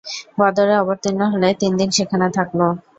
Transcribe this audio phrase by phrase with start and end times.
[0.39, 2.59] বদরে অবতীর্ণ হলে তিনদিন সেখানে থাকল।